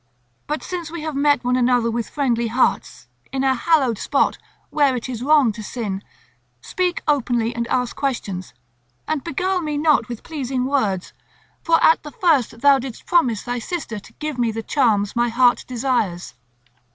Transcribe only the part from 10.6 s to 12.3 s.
words, for at the